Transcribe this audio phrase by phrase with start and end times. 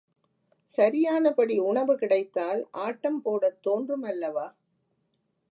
[0.73, 4.47] சரியானபடி உணவு கிடைத்தால் ஆட்டம் போடத் தோன்றும் அல்லவா?